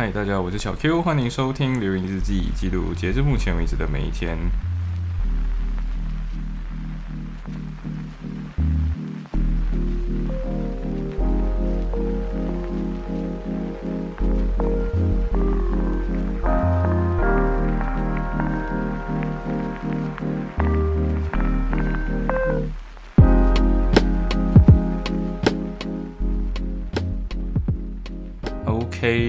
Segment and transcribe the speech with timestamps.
[0.00, 4.34] 嗨，大家好，我是小 Q，欢迎收听流言日记，记录截至目前为止的每一天。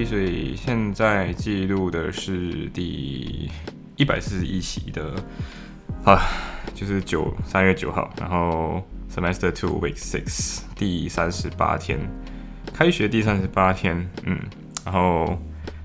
[0.06, 3.50] 所以现在记录的是第
[3.96, 5.16] 一百四十一期的
[6.04, 6.22] 啊，
[6.76, 12.00] 就是九三月九号，然后 Semester Two Week Six 第三十八天，
[12.72, 14.38] 开学第三十八天，嗯，
[14.86, 15.36] 然后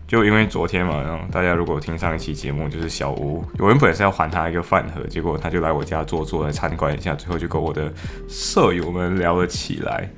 [0.06, 7.90] 就因为昨天嘛，然后大家如果听上一期节目，就是小吴，我原本是要还他一个饭盒，结果他就来我家坐坐来参观一下，最后就跟我的
[8.28, 10.10] 舍友们聊了起来，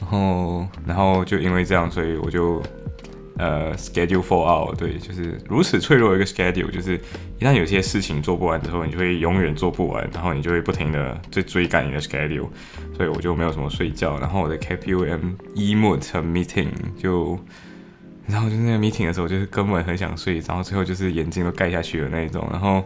[0.00, 2.62] 然后然后就因为这样，所以我就。
[3.38, 7.00] 呃，schedule for out，对，就是如此脆弱一个 schedule，就是
[7.38, 12.48] 一旦有些事情做不完之后，你就会永远做不完，然后你就会不停的在追赶你的 schedule，
[12.96, 16.68] 所以我就没有什么睡觉，然后我的 KPM emot meeting
[17.00, 17.38] 就，
[18.26, 22.82] 然后就那个 meeting 的时候，就是根本很想睡，然后最后就是眼睛都盖下去了那一种，然后。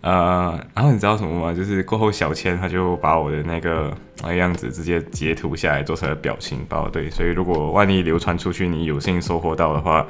[0.00, 1.52] 呃，然后你知道什么吗？
[1.52, 10.06] 就是过后小千他就把我的那个那个样子直接截图下来做成了表情包，对，所以如果万一流传出去，你有幸收获到的话，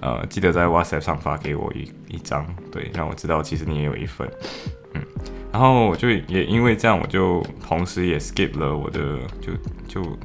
[0.00, 4.28] 呃，记得在 WhatsApp 上发给我一一张，对，让我知道其实你也有一份，
[4.94, 5.02] 嗯，
[5.52, 9.52] 然后我就也因为这样，我就同时也 skip 了我的，就
[10.02, 10.18] 就，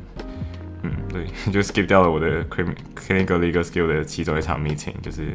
[0.82, 5.28] 嗯，对， 就 skip 掉了我的 clinical legal skill 的其中一场 meeting，就是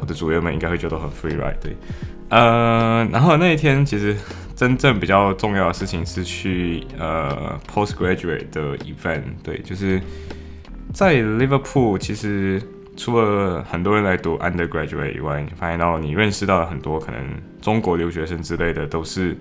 [0.00, 1.76] 我的组员们应该会觉得很 free ride，对。
[2.34, 4.16] 呃，然后那一天其实
[4.56, 10.00] 真正比较重要的事情是去呃 postgraduate 的 event，对，就是
[10.92, 12.60] 在 Liverpool，其实
[12.96, 17.20] 除了很多人来读 undergraduate 以外，你发现到你认识到了很多可能
[17.62, 19.36] 中国留学生之类的，都是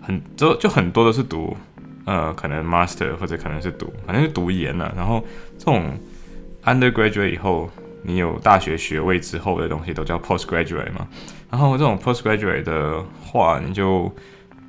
[0.00, 1.56] 很就就很多都是读
[2.04, 5.24] 呃可能 master 或者可能是读反正是读研了，然后
[5.56, 5.96] 这种
[6.64, 7.70] undergraduate 以后。
[8.02, 11.06] 你有大学学位之后的东西都叫 postgraduate 嘛？
[11.50, 14.12] 然后这种 postgraduate 的话，你就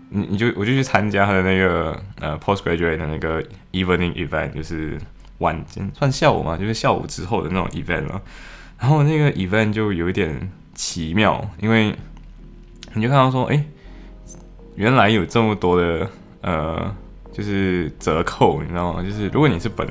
[0.09, 3.41] 你你就我就去参加他的那个呃 postgraduate 的那个
[3.71, 4.97] evening event，就是
[5.39, 8.21] 晚间算下午嘛，就是下午之后的那种 event 了。
[8.79, 11.93] 然后那个 event 就有一点奇妙，因为
[12.93, 13.63] 你就看到说，哎，
[14.75, 16.09] 原来有这么多的
[16.41, 16.95] 呃，
[17.33, 19.03] 就是折扣，你知道吗？
[19.03, 19.85] 就是如果你是本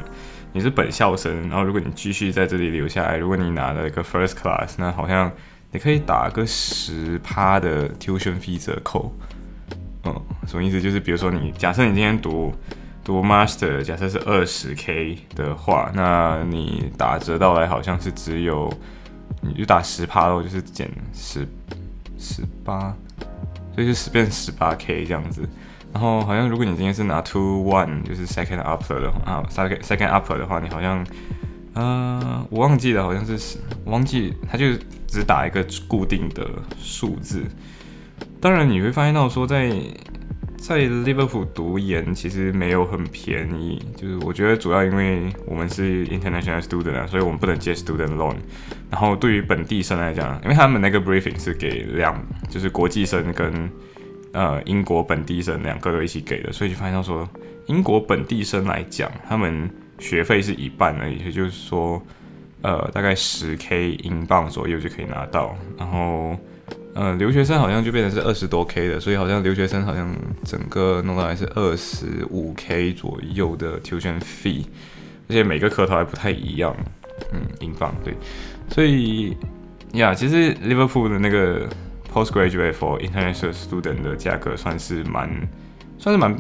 [0.53, 5.31] 你是本校生，然后如果你继续在这里留下来，如果你拿了一个 first class，那好像
[5.71, 9.15] 你可以打个十趴的 tuition fee 折扣。
[10.05, 10.81] 嗯，什么意思？
[10.81, 12.53] 就是比如说你假设你今天读
[13.05, 18.73] 读 master，假设是二十 k 的话，那你打折到来好像是只有
[19.43, 21.47] 你就打十趴喽，就是减十
[22.19, 22.97] 十八，
[23.75, 25.47] 所以就十变十八 k 这样子。
[25.99, 31.05] 然后好像如果你今天是拿 two one 就是 second upper 的话啊，second second upper 的话，你好像
[31.75, 34.67] 呃我忘记了，好像是忘记，他就
[35.09, 36.49] 只打一个固定的
[36.79, 37.43] 数字。
[38.41, 39.73] 当然你会发现到说在
[40.57, 48.37] 在 Liverpool 读研其实没有很便宜，就是我觉得主要因为我们是 international student 啊，所以我们不能借 student loan。
[48.89, 53.69] 然后对于本地生来讲，因为他们那个 briefing 是给两就是国际生跟
[54.33, 57.27] 呃，英国本地生两个都一起给的，所以就发现到说，
[57.67, 59.69] 英国本地生来讲，他们
[59.99, 62.01] 学费是一半而已，也就是说，
[62.61, 65.57] 呃，大概十 K 英镑左右就可以拿到。
[65.79, 66.37] 然后，
[66.95, 74.67] 呃，留学生好像就变成是二十多 K 的，所以好像留学生好像整个弄到来是二十五 K 左右的 tuition fee，
[75.29, 76.77] 而且每个科头还不太一样，
[77.33, 78.15] 嗯，英镑对，
[78.69, 79.35] 所以
[79.95, 81.67] 呀，其实 Liverpool 的那个。
[82.13, 85.31] Postgraduate for international student 的价格算是蛮，
[85.99, 86.35] 算是蛮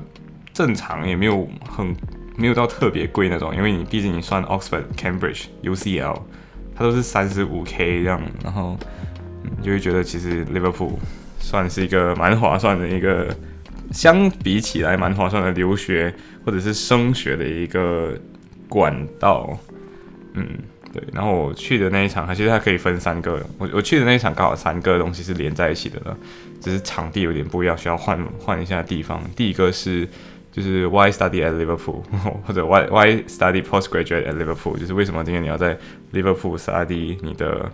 [0.52, 1.94] 正常，也没有很
[2.36, 3.54] 没有到特别贵那种。
[3.54, 6.20] 因为你毕竟你算 Oxford、Cambridge、UCL，
[6.74, 8.76] 它都是三十五 K 这样，然后
[9.42, 10.94] 你就会觉得其实 Liverpool
[11.38, 13.36] 算是一个蛮划算的一个，
[13.92, 16.12] 相比起来蛮划算的留学
[16.44, 18.18] 或者是升学的一个
[18.68, 19.56] 管道，
[20.32, 20.46] 嗯。
[20.92, 23.44] 对，然后我去的那一场，它其实它可以分三个。
[23.58, 26.16] 我我去的那一场刚好三个东西是连在一起的了，
[26.60, 29.22] 只是场地有点不一样，需要换换一下地方。
[29.36, 30.08] 第一个是
[30.50, 32.02] 就是 Why study at Liverpool，
[32.46, 35.76] 或者 Why Why study postgraduate at Liverpool，就是为什么今天你要在
[36.12, 37.70] Liverpool study 你的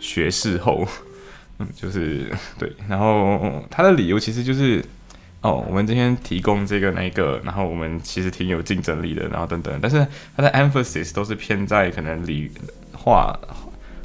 [0.00, 0.86] 学士后？
[1.58, 2.26] 嗯，就是
[2.58, 2.72] 对。
[2.88, 4.84] 然后他的理由其实就是。
[5.46, 10.04] 哦，我们今天提供这个那个，然后我们其实挺有竞争力的，然后等等，但是
[10.36, 12.50] 它的 emphasis 都是偏在可能理
[12.92, 13.38] 化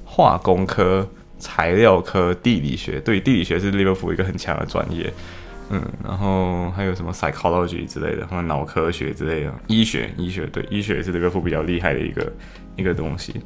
[0.06, 1.10] 化工科、
[1.40, 3.00] 材料科、地理学。
[3.00, 5.12] 对，地理学是利物浦一个很强的专业。
[5.72, 12.32] 嗯，然后还有什么 psychology 之类的，或者脑科学之类的，医学，医学对，医学是利物浦比较厉害的一个
[12.76, 13.42] 一个东西。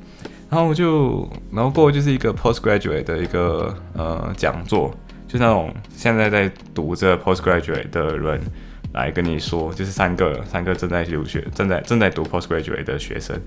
[0.50, 4.94] 然后就，然后过后就是一个 postgraduate 的一个呃讲座，
[5.28, 8.40] 就那种现在在读着 postgraduate 的人
[8.94, 13.40] 来跟你说，就是三个三个正在留学、正在正在读 postgraduate 的学生，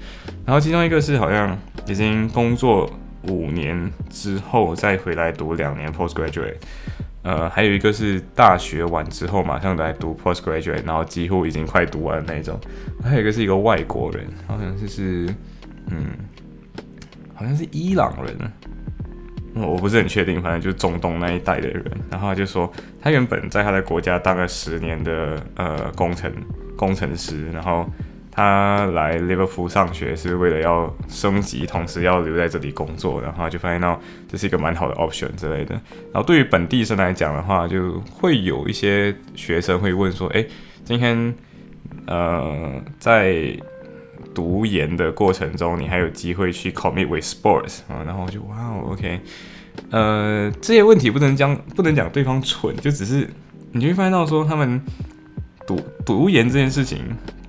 [0.44, 2.90] 然后其中一个是好像已经工作
[3.28, 6.56] 五年之后再回来读两年 postgraduate。
[7.22, 12.58] 呃，还有一个是大学完之后马上来读 postgraduate，然后几乎已经快读完那种。
[13.02, 15.28] 还有一个是一个外国人，好像就是
[15.90, 16.06] 嗯，
[17.34, 18.36] 好像是伊朗人，
[19.60, 21.84] 我不是很确定，反正就是中东那一带的人。
[22.10, 22.70] 然后他就说，
[23.00, 26.32] 他原本在他的国家当了十年的呃工程
[26.76, 27.86] 工程师，然后。
[28.30, 35.74] 他来利物浦上学是为了要升级，同时要留在这里工作，然后就发现到这是一个蛮好的 option 之类的。
[36.12, 40.46] 然后对于本地生来讲的话，就会有一些学生会问说：“哎，
[40.84, 41.34] 今天
[42.06, 43.58] 呃在
[44.38, 49.20] 读研的过程中，你还有机会去 commit with sports 啊？”然后我就哇，OK，
[49.90, 53.28] 呃，这些问题不能讲不能讲对方蠢，就只是
[53.72, 54.80] 你就会发现到说他们
[55.66, 57.02] 读读研这件事情。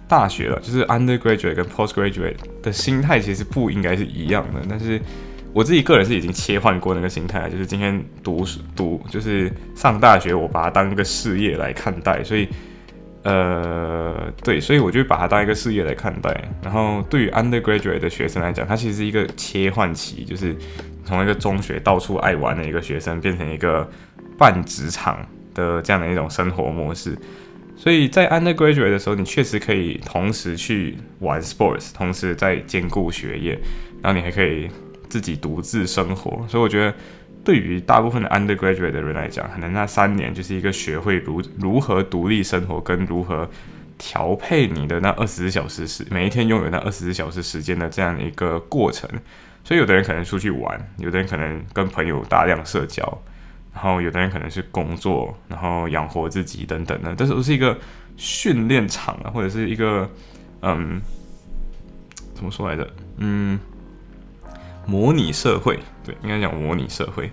[0.08, 2.34] 大学了，就是 undergraduate 跟 postgraduate
[2.64, 4.60] 的心态其实不应该是一样的。
[4.68, 5.00] 但是
[5.54, 8.44] 我自己个人是已经切换过那个心态，就是今天读
[8.76, 12.24] 读就是上大学，我把它当一个事业来看待。
[12.24, 12.50] 所以，
[13.24, 16.34] 呃，对，所以我就把它当一个事业来看待。
[16.64, 20.56] 然后对于 undergraduate 的学生来讲，它其实是一个切换期，就是
[21.04, 23.88] 从一个中学到处爱玩的一个学生，变成一个
[24.38, 25.20] 半职场
[25.54, 27.18] 的这样的一种生活模式。
[27.76, 33.52] 所以在 undergraduate 的时候，你确实可以同时去玩 sports，同时在兼顾学业，
[34.02, 34.70] 然后你还可以
[35.10, 36.46] 自己独自生活。
[36.48, 36.94] 所以我觉得，
[37.50, 43.50] 对于大部分的 undergraduate 的人来讲，可能那三年就是一个学会如如何独立生活，跟如何
[43.98, 49.10] 调配你的那二十四小时时，每一天拥有那二十四小时时间的这样的一个过程。
[49.64, 53.02] 所以有的人可能出去玩，有的人可能跟朋友大量社交。
[53.74, 57.76] 然后有的人可能是工作，然后养活自己等等的，但是都是一个
[58.16, 60.08] 训练场啊，或者是一个
[60.62, 61.02] 嗯，
[62.36, 62.88] 怎么说来着？
[63.18, 63.60] 嗯，
[64.86, 65.80] 模拟社会，
[66.24, 67.32] 应该讲模拟社会。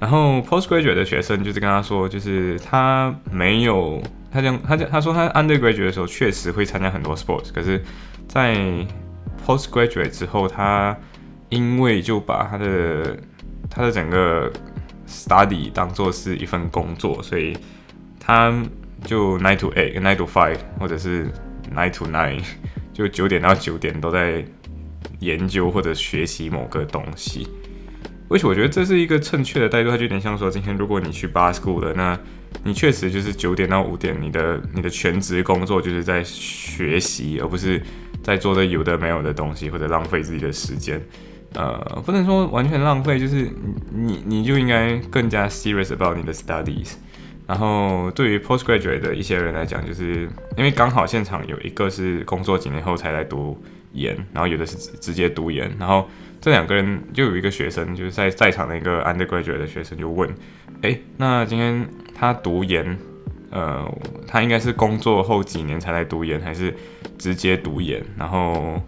[0.00, 4.00] 然后 postgraduate 的学生就是跟他说，就是他没有，
[4.30, 7.82] 他讲他讲他说他 undergraduate 的时候确实会参加很多 sports，可是，
[8.28, 8.56] 在
[9.44, 10.96] postgraduate 之后，他
[11.48, 13.18] 因为就把他的
[13.68, 14.52] 他的整个
[15.08, 17.56] study 当做是一份工作，所以
[18.20, 18.54] 他
[19.04, 21.26] 就 nine to eight、nine to five，或者是
[21.74, 22.40] nine to nine，
[22.92, 24.44] 就九点到九点都在
[25.18, 27.48] 研究或者学习某个东西。
[28.28, 32.18] 而且我觉得这是一个正确的态度，它就有点像说，今天如果你去 bar school 了，那
[32.64, 37.82] 你确实就是九点到五点，你的你的全职工作就是在学习，而不是
[38.22, 41.00] 在做的有的没有的东西，或者浪费自己的时间。
[41.54, 43.48] 呃，不能说完全浪费，就是
[43.90, 46.92] 你你就应该更加 serious about 你的 studies。
[47.46, 50.28] 然后对于 postgraduate 的一些人来讲，就是
[50.58, 53.58] 因为刚好现场有一个是工作几年后才来读
[53.92, 55.70] 研，然后有的是直接读研。
[55.78, 56.08] 然后
[56.40, 60.28] 这两个人就有一个学生，就是在在场的一个 undergraduate 的学生就问：
[60.82, 62.98] 哎，那今天他读研，
[63.50, 63.86] 呃，
[64.26, 66.74] 他应该是工作后几年才来读研，还是
[67.18, 68.04] 直接读研？
[68.16, 68.80] 然后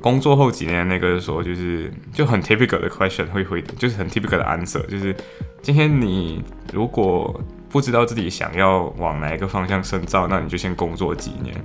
[0.00, 5.14] 工作后几年那个时候，就是就很 typical 的 question 会回，就是很 typical 的 answer，就是
[5.60, 11.56] 今天你如果不知道自己想要往哪一个方向深造，那你就先工作几年，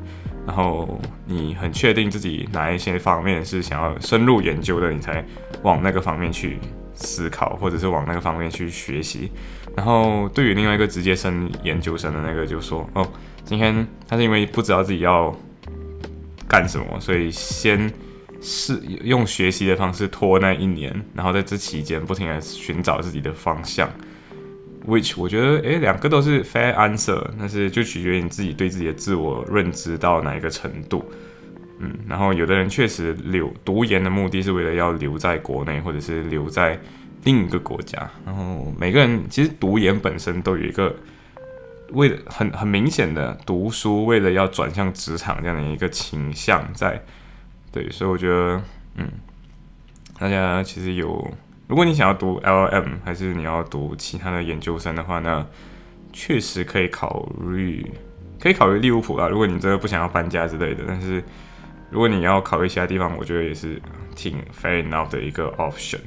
[0.48, 5.24] 然后你很确定自己哪一些方面是想要深入研究的，你才
[5.62, 6.58] 往那个方面去
[6.96, 9.30] 思考，或者是往那个方面去学习。
[9.76, 13.08] 然后对于另外一个直接升研究生的那个就说，哦，
[13.44, 15.36] 今天他是因为不知道自己要
[16.48, 17.92] 干什么，所以先。
[18.40, 23.90] 试用学习的方式拖那一年，然后在这期间不停的寻找自己的方向。
[24.88, 31.04] Which 我觉得，诶，两个都是 fair answer，但是就取决于你自己对自己的自我认知到哪一个程度。
[31.80, 36.80] 嗯，然后有的人确实留读研的目的是为了要留在国内，或者是留在
[37.26, 38.10] 另一个国家。
[38.26, 40.96] 然后每个人其实读研本身都有一个
[41.92, 47.04] 为了很很明显的读书，为了要转向职场这样的一个倾向在。
[47.72, 48.64] 对，所以我觉得，
[48.96, 49.12] 嗯，
[50.18, 51.30] 大家其实有，
[51.68, 55.46] 如果你想要读 LM，还是你要读其他的研究生的话，那
[56.14, 57.86] 确实可以考虑，
[58.40, 59.28] 可以考虑利物浦啦。
[59.28, 61.22] 如果你真的不想要搬家之类的，但是
[61.90, 63.82] 如果你要考虑其他地方，我觉得也是
[64.16, 66.00] 挺 fair enough 的一个 option。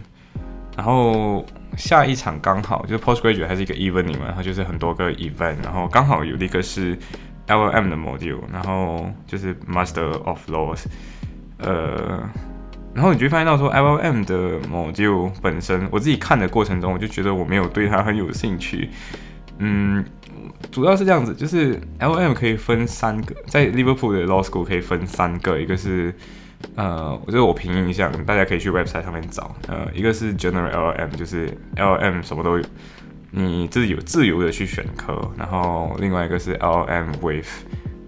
[0.77, 1.45] 然后
[1.77, 6.97] 下一场刚好就是 postgraduate 还是一个 evening 嘛，然后就是很多个 event，然后刚好有一个是
[7.49, 10.87] L M 的 module，然后就是 Master of Laws，
[11.59, 12.23] 呃，
[12.95, 18.89] 然后你就会发现到说 LLM 的 module 本身，我自己看的过程中，我就觉得我没有对它很有兴趣，
[19.59, 20.05] 嗯。
[20.71, 26.15] 主要是这样子，就是 L M 可以分三个，在 Liverpool 的 Law School 可以分三个，一个是
[26.77, 32.65] 呃，我觉得我凭印象，大家可以去 website 上面找，呃，一个是 General L M，就是 L M 什么都有，
[33.31, 37.49] 你自己有自由的去选科，然后另外一个是 L M with，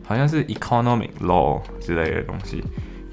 [0.04, 2.62] 好像是 Economic Law 之类的东西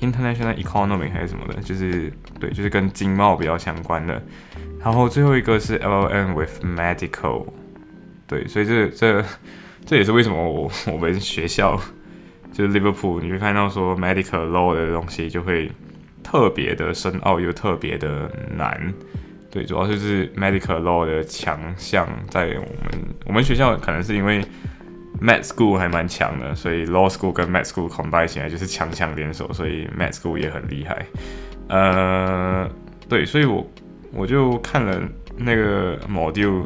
[0.01, 4.22] ，International Economy 还是什么的，就是对，就是跟经贸比较相关的，
[4.84, 7.46] 然后最后一个是 LLM with Medical。
[8.27, 9.25] 对，所以这这
[9.86, 11.79] 这也是为什么我我们学校
[12.53, 15.72] 就是 Liverpool，你会看到说 medical law 的东西就会
[16.24, 18.94] 特别的深奥又特别的难。
[19.50, 24.46] 对，主要就是 medical law 的强项在我们我们学校可能是因为
[25.21, 31.05] med school 还蛮强的，所以 law school 跟 med school combine 起来就是强强联手，所以 med school 也很厉害。
[31.67, 32.69] 呃，
[33.07, 33.65] 对，所以我
[34.13, 35.01] 我就看了
[35.38, 36.63] 那个 module。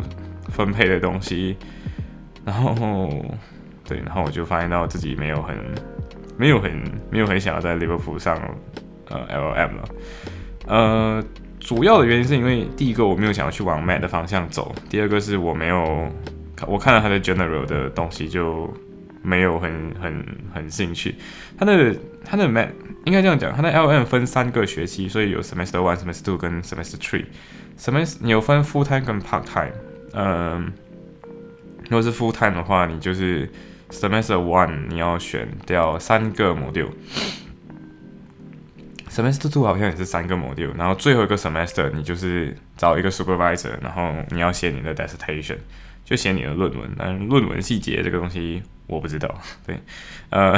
[0.49, 1.55] 分配的东西，
[2.45, 2.75] 然后
[3.87, 5.55] 对，然后我就发现到自己没有很
[6.37, 6.69] 没有很
[7.09, 8.37] 没有很想要在 Liverpool 上
[9.09, 9.89] 呃 LM 了，
[10.67, 11.23] 呃，
[11.61, 16.07] 主要的原因是因为第一个我没有想要去往 Mat 的方向走，第二个是我没有
[16.67, 18.71] 我看了他的 General 的东西就
[19.21, 21.15] 没有很很很兴趣，
[21.57, 22.71] 他的他的 man
[23.05, 29.71] 应该这样讲，他的 LM 分三个学期，所以有 Semester One、Semester Two 跟 Semester Three，Semester 你有分 Full Time 跟 Part Time。
[30.15, 30.71] 嗯，
[31.89, 33.49] 如果是 full time 的话，你就是
[33.89, 45.57] semester one 你要选掉三个 module，semester two 好像也是三个 module，然后最后一个 semester 你就是找一个 supervisor，然后你要写你的 dissertation，
[46.03, 46.89] 就写你的论文。
[46.97, 49.33] 但论文细节这个东西我不知道。
[49.65, 49.79] 对，
[50.29, 50.57] 呃，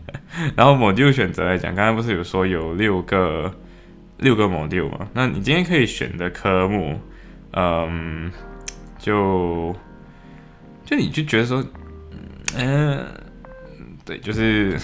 [0.56, 3.54] 然后 module 选择来讲，刚刚不是有说有六个
[4.18, 5.08] 六个 module 吗？
[5.12, 7.00] 那你今天可以选的科目，
[7.52, 8.30] 嗯。
[8.96, 9.76] 就
[10.82, 11.62] 就你就觉得说，
[12.56, 13.06] 嗯，
[14.02, 14.78] 对，就是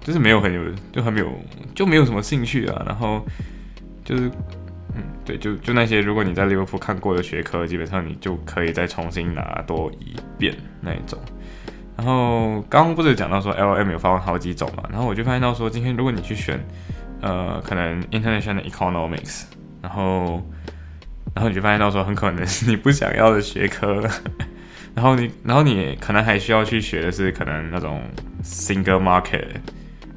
[0.00, 1.30] 就是没有很有，就很没有，
[1.74, 2.82] 就没有什么兴趣啊。
[2.86, 3.22] 然后
[4.02, 4.30] 就是，
[5.24, 11.18] 对，就就那些，如果你在利物浦看过的学科，基本上你就可以再重新拿多一遍那一种。
[11.96, 14.82] 然后刚刚不是讲到说 L M 有分好几种嘛？
[14.90, 16.58] 然后我就发现到说，今天如果你去选，
[17.20, 19.44] 呃，可能 International Economics，
[19.82, 20.42] 然后。
[21.32, 24.10] 然后你就发现到说很可能是你不想要的学科了，
[24.96, 28.02] 然后你，然后你可能还需要去学的是可能那种
[28.42, 29.46] single market，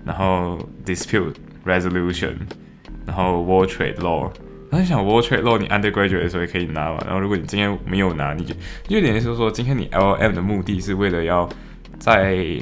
[0.04, 2.34] 然后 dispute resolution，
[3.06, 4.28] 然后 world trade law。
[4.74, 6.98] 然后想 world trade law 你 undergraduate 的时候也可以拿嘛。
[7.06, 8.56] 然后如果你今天没有拿，你就
[8.88, 11.48] 就有点就是说今天你 L M 的目的是为了要
[12.00, 12.60] 在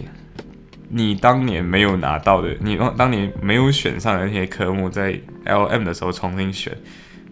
[0.89, 6.77] 你当年没有拿到的，你当年没有选上的那些科目，在 L M 的时候重新选。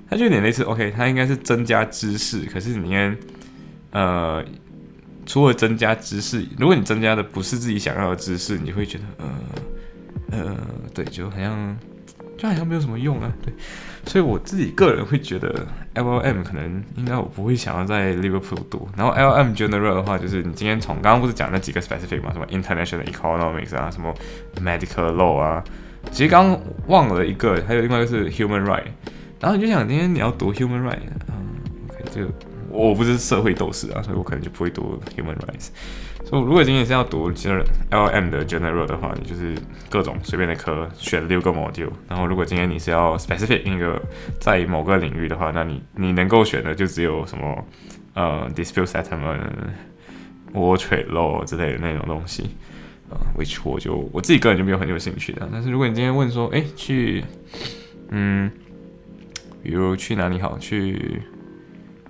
[0.09, 3.17] 它就有点类似，OK，它应该是增加知识，可是你看，
[3.91, 4.43] 呃，
[5.25, 9.29] 除了增加知识，如果你增加的不是自己想要的知识，你会觉得，呃，
[10.31, 10.57] 呃，
[10.95, 11.77] 对，就好像，
[12.39, 13.53] 就好像没有什么用啊，对，
[14.05, 24.13] 所以我自己个人会觉得，LLM 可能应该我不会想要在 Liverpool 读，然后 LM General 的话，就是你今天从刚刚不是讲那几个 specific 嘛，什么 International Economics 啊，什么
[24.55, 25.61] Medical Law 啊，
[26.11, 28.85] 其实刚忘了一个，还有另外一个是 Human Right。
[29.41, 32.21] 然后你就想，今天你要读 human Right，嗯，OK，这
[32.71, 35.69] 我不是社会斗士啊，所以我可能就不会读 human rights。
[36.25, 39.55] 所以如果今天是要读 LM 的 general 的话，你就是
[39.89, 41.89] 各种随便的科选六个 module。
[42.07, 44.01] 然后如果今天你是要 specific 一个
[44.39, 47.67] 在某个领域的话，那你你能够选的就只有什么
[48.13, 49.39] 呃 dispute settlement、
[50.53, 52.43] world trade law 之类的那种东西
[53.09, 55.47] 啊，which 我就我自己个人就没有很有兴趣的。
[55.51, 57.23] 但是如果你今天问说，哎，去，
[58.09, 58.51] 嗯。
[59.61, 60.57] 比如去哪里好？
[60.57, 61.21] 去，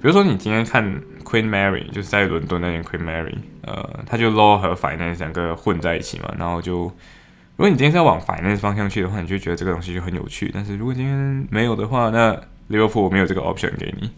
[0.01, 0.81] 比如说你今天看
[1.25, 6.33] Queen Mary，就是在伦敦那间 Queen Mary，呃，它就 law 和 finance 两个混在一起嘛。
[6.37, 6.91] 然后就，如
[7.57, 10.49] 果你今天是要往 finance 方向去的话，你就觉得这个东西就很有趣。
[10.53, 12.33] 但是如果今天没有的话，那
[12.69, 14.09] Liverpool 没有这个 option 给你。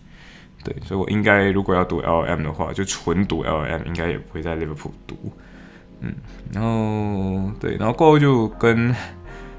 [0.63, 5.33] 对，所以我应该如果要读 LM 的话，就纯读 LM，应该也不会在 Liverpool 读。
[6.01, 6.13] 嗯，
[6.53, 8.95] 然后对，然后过后就跟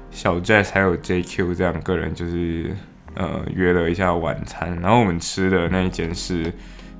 [0.09, 2.73] 小 Jazz 还有 JQ 这两个人就是。
[3.15, 6.51] 呃，约了一下晚餐，然后我们吃的那一间是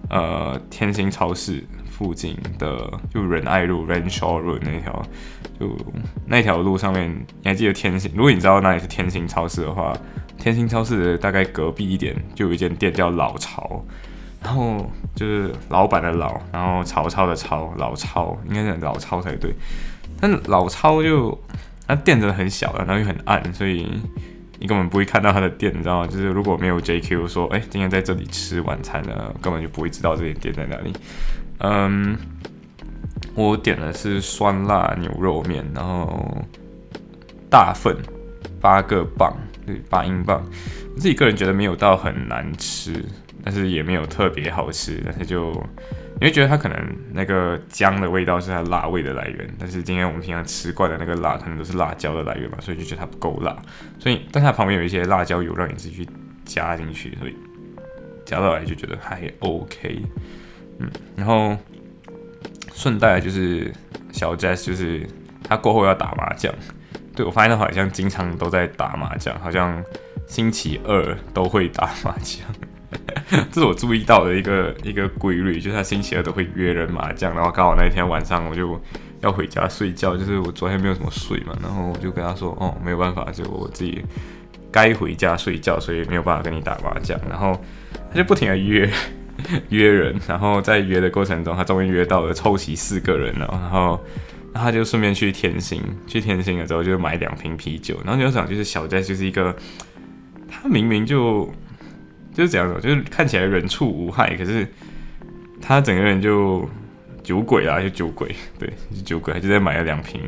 [0.10, 5.06] 呃天星超市附近的，就仁爱路 Renshaw Road 那条，
[5.60, 5.76] 就
[6.28, 7.10] 那条路上面，
[7.42, 8.12] 你还记得天星？
[8.16, 9.96] 如果你知道哪里是天星超市的话，
[10.38, 13.84] 天星超市的大概隔壁一点就有一间店叫老巢，
[14.42, 19.54] 然后就是老板的老，然后曹操的操，老超应该是老超才对。
[20.20, 21.38] 但老超就
[21.88, 23.88] 他店真的很小，然后又很暗，所以
[24.64, 26.08] 你根本不会看到他的店，你知道吗？
[26.08, 30.94] 就是如果没有 JQ 说，哎，今天在这里吃晚餐呢，根本就不会知道这间店在哪里。
[31.58, 32.18] 嗯，
[33.36, 36.42] 我点的是酸辣牛肉面，然后
[37.50, 37.94] 大份
[38.62, 40.42] 八个磅，对，八英镑。
[40.96, 42.94] 我自己个人觉得没有到很难吃，
[43.44, 45.04] 但是也没有特别好吃。
[45.04, 45.52] 但是就
[46.24, 53.54] 你会觉得它可能那个姜的味道是它辣味的来源，但是今天我们平常吃惯的那个辣可能都是辣椒的来源嘛，所以就觉得它不够辣。
[54.00, 56.10] 所以，但它旁边有一些辣椒油让你自己去
[56.46, 57.36] 加进去，所以
[58.26, 60.02] 加到来就觉得还 OK。
[60.80, 61.58] 嗯，然后
[62.74, 63.70] 顺带就是
[64.14, 65.06] 小 Jazz，就是
[65.44, 66.56] 他过后要打麻将。
[67.14, 69.84] 对我发现他好像经常都在打麻将，好像
[70.26, 72.48] 星期二都会打麻将。
[73.52, 77.34] 这是我注意到的一个一个规律，就是他星期二都会约人麻将。
[77.36, 78.80] 然后刚好那一天晚上我就
[79.22, 84.04] 要回家睡觉，就是我昨天没有什么睡嘛，然后我就跟他说：“哦，没有办法，就我自己
[84.72, 87.60] 该回家睡觉，所以没有办法跟你打麻将。”然后
[88.12, 88.90] 他就不停的约。
[89.70, 94.00] 约人，然后在约的过程中，他终于约到了凑齐四个人了，然后
[94.54, 99.54] 他就顺便去天星，去天星了之后就买两瓶啤酒，然后你就想就是小 J 就是一个，
[100.48, 101.52] 他明明就
[102.34, 104.68] 就是这样子，就是看起来人畜无害，可是
[105.62, 106.68] 他整个人就
[107.24, 108.72] 酒鬼啊，就酒鬼，对，
[109.06, 110.22] 酒鬼，就在买了两瓶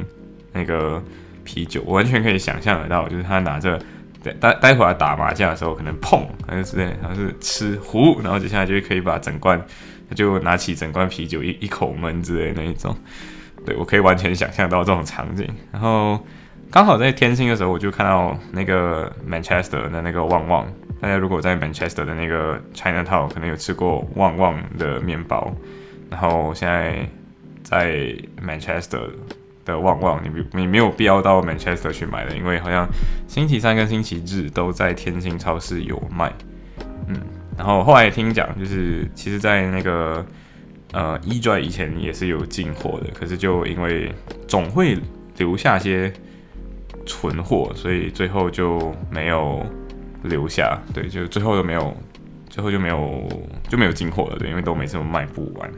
[0.53, 1.03] 那个
[1.43, 3.79] 啤酒，我完全可以想象得到，就是他拿着。
[4.25, 9.63] 待待待会儿打麻将的时候，可能碰还是之类，好像是吃壶，然后接下来就可以把整罐，
[10.09, 12.97] 他就拿起整罐啤酒一一口闷之类那一种。
[13.63, 15.47] 对我可以完全想象到这种场景。
[15.71, 16.19] 然后
[16.75, 20.67] 刚好在天星的时候，我就看到那个 Manchester 的那个旺旺。
[20.99, 25.55] 大家如果在 Manchester 的那个 China Town 可能有吃过旺旺的面包，
[26.09, 27.07] 然后现在
[27.63, 28.13] 在
[28.45, 29.09] Manchester。
[29.63, 32.87] 的旺旺，你你没有必要到 Manchester 去买的，因为好像
[33.27, 36.31] 星期三跟星期日都在天星超市有卖。
[37.07, 37.15] 嗯，
[37.57, 40.23] 然后后来听讲，就是其实，在那个
[40.91, 44.13] 呃 e d r 以前也是有进货的，可是就因为
[44.47, 44.95] 总会
[45.37, 46.13] 留下些
[47.05, 49.65] 存货，所以最后就没有
[50.23, 50.79] 留下。
[50.93, 51.95] 对，就最后都没有，
[52.49, 53.27] 最后就没有
[53.69, 55.71] 就没有进货了，对，因为都每次都卖不完。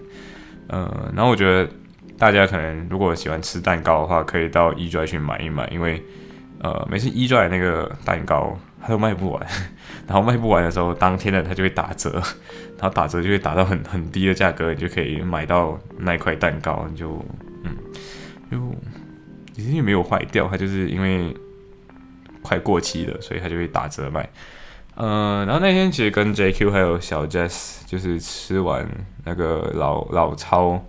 [0.68, 1.70] 呃，然后我觉得。
[2.20, 6.04] 大家可能如果喜欢吃蛋糕的话，可以到 E Dry 去买一买，因为
[6.64, 9.46] 呃每次 E Dry 那个蛋糕它都卖不完，
[10.08, 12.14] 然后卖不完的时候，当天的它就会打折，
[12.80, 17.24] 然后打折就会打到很很低的价格，你就可以买到那块蛋糕，你就
[17.64, 17.78] 嗯
[18.50, 18.58] 就
[19.58, 21.36] 其实也没有坏掉，它就是因为
[22.42, 24.30] 快过期了，所以它就会打折卖。
[24.96, 28.88] 呃，然后那天其实跟 JQ 还有小 Jess 就是吃完
[29.26, 30.82] 那个老老超。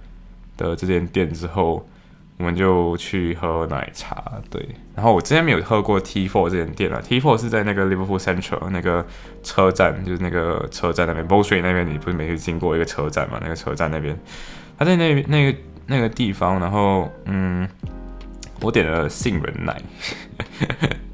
[0.59, 1.89] 的这间店之后，
[2.37, 4.43] 我们就去喝奶茶。
[4.51, 7.01] 对，然后我之前没有喝过 T Four 这间店了。
[7.01, 9.07] T Four 是在那个 Liverpool Central 那个
[9.45, 13.39] 车站，就是那个车站那边 b o l s t r e e t 那边，你不是每次经过一个车站嘛？
[13.41, 14.19] 那个车站那边，
[14.77, 16.59] 他在那那个那个地方。
[16.59, 17.69] 然后，嗯，
[18.61, 19.81] 我点了杏仁奶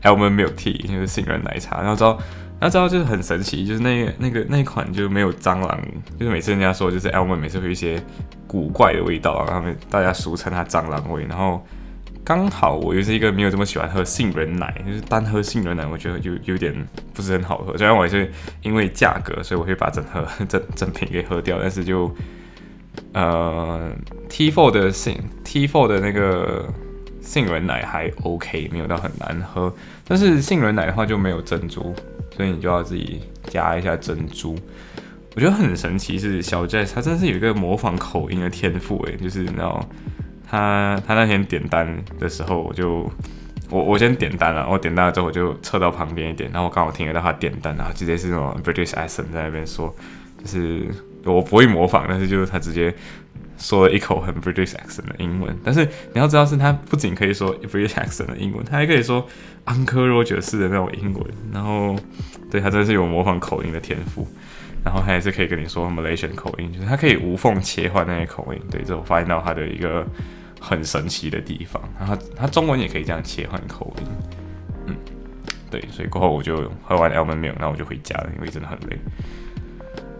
[0.02, 1.80] ，Almond Milk Tea，就是杏仁奶茶。
[1.80, 2.18] 然后之后。
[2.60, 5.78] 那知道就是很神奇，就是那那个那一款就没有蟑螂，
[6.18, 8.02] 就是每次人家说就是 L 们每次会一些
[8.46, 11.26] 古怪的味道，然后大家俗称它蟑螂味。
[11.26, 11.62] 然后
[12.24, 16.72] 刚好我又是一个没有这么喜欢喝杏仁奶，就是单喝杏仁奶我觉得有有点
[17.12, 17.76] 不是很好喝。
[17.76, 22.14] 虽然我也是因为价格，所以我会把整盒 整整瓶给喝掉，但是就
[23.12, 23.92] 呃
[24.30, 26.66] T Four 的杏 T Four 的那个
[27.24, 29.74] 杏仁奶还 OK，没有到很难喝。
[30.06, 31.94] 但是杏仁奶的话就没有珍珠。
[32.36, 34.58] 所以你就要自己加一下珍珠，
[35.36, 39.88] 我觉得很神奇，是小 Jazz 他真是有一个模仿口音的天赋诶，就是你知道
[40.44, 43.08] 他他那天点单的时候，我就
[43.70, 49.94] 我我先点单了，我点单了之后我就撤到旁边一点，然后我刚好听得到他点单，然后直接是那种 British accent 在那边说，
[50.42, 50.88] 就是
[51.24, 52.92] 我不会模仿，但是就是他直接。
[53.56, 59.26] 说了一口很 British accent 的英文，但是你要知道，是他不仅可以说 British accent 的英文，他还可以说
[59.66, 61.24] Uncle Roger 式的那种英文。
[61.52, 61.96] 然后，
[62.50, 64.26] 对他真的是有模仿口音的天赋。
[64.84, 68.60] 然后他也是可以跟你说 Malaysian 口音，就是他可以无缝切换那些口音。
[68.70, 70.06] 对，这我发现到他的一个
[70.60, 71.82] 很神奇的地方。
[71.98, 74.06] 然后他中文也可以这样切换口音。
[74.88, 74.96] 嗯，
[75.70, 78.98] 对，所以过后我就喝完 Almond Milk，然后我就回家了，因为真的很累。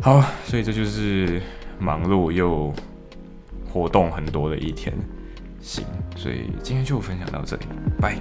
[0.01, 1.42] 好，所以这就是
[1.79, 2.73] 忙碌又。
[3.74, 4.94] 活动很多的一天，
[5.60, 5.84] 行，
[6.14, 7.66] 所以今天就分享到这里，
[8.00, 8.16] 拜。